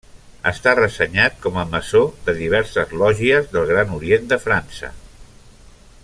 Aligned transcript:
Està 0.51 0.71
ressenyat 0.77 1.35
com 1.43 1.59
a 1.63 1.65
maçó 1.73 2.01
de 2.29 2.35
diverses 2.39 2.95
lògies 3.01 3.51
del 3.55 3.69
Gran 3.73 3.93
Orient 4.01 4.25
de 4.35 4.43
França. 4.47 4.91